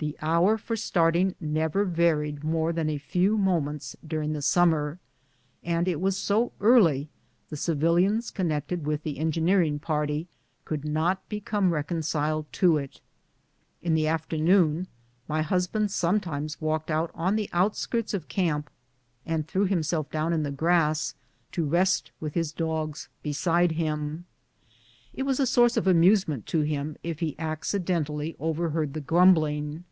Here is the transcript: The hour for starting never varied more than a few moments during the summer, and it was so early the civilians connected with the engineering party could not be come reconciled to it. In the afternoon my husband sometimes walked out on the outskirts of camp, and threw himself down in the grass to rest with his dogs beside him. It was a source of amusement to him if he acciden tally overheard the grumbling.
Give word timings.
The 0.00 0.16
hour 0.22 0.56
for 0.58 0.76
starting 0.76 1.34
never 1.40 1.84
varied 1.84 2.44
more 2.44 2.72
than 2.72 2.88
a 2.88 2.98
few 2.98 3.36
moments 3.36 3.96
during 4.06 4.32
the 4.32 4.40
summer, 4.40 5.00
and 5.64 5.88
it 5.88 6.00
was 6.00 6.16
so 6.16 6.52
early 6.60 7.08
the 7.50 7.56
civilians 7.56 8.30
connected 8.30 8.86
with 8.86 9.02
the 9.02 9.18
engineering 9.18 9.80
party 9.80 10.28
could 10.64 10.84
not 10.84 11.28
be 11.28 11.40
come 11.40 11.72
reconciled 11.72 12.46
to 12.52 12.76
it. 12.76 13.00
In 13.82 13.94
the 13.94 14.06
afternoon 14.06 14.86
my 15.26 15.42
husband 15.42 15.90
sometimes 15.90 16.60
walked 16.60 16.92
out 16.92 17.10
on 17.12 17.34
the 17.34 17.50
outskirts 17.52 18.14
of 18.14 18.28
camp, 18.28 18.70
and 19.26 19.48
threw 19.48 19.64
himself 19.64 20.08
down 20.12 20.32
in 20.32 20.44
the 20.44 20.52
grass 20.52 21.16
to 21.50 21.64
rest 21.64 22.12
with 22.20 22.34
his 22.34 22.52
dogs 22.52 23.08
beside 23.24 23.72
him. 23.72 24.26
It 25.12 25.24
was 25.24 25.40
a 25.40 25.46
source 25.46 25.76
of 25.76 25.88
amusement 25.88 26.46
to 26.46 26.60
him 26.60 26.96
if 27.02 27.18
he 27.18 27.34
acciden 27.34 28.06
tally 28.06 28.36
overheard 28.38 28.92
the 28.94 29.00
grumbling. 29.00 29.82